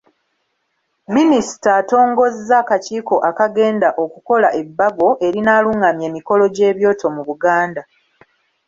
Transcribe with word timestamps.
Minisita 1.15 1.69
atongozza 1.81 2.53
akakiiko 2.61 3.15
akagenda 3.29 3.87
okukola 4.03 4.47
ebbago 4.61 5.09
erinaalung’amya 5.27 6.05
emikolo 6.11 6.43
gy’ebyoto 6.55 7.05
mu 7.15 7.21
Buganda. 7.29 7.81